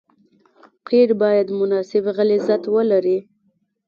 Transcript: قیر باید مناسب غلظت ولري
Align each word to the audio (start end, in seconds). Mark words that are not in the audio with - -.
قیر 0.87 1.09
باید 1.21 1.47
مناسب 1.59 2.03
غلظت 2.17 2.63
ولري 2.75 3.17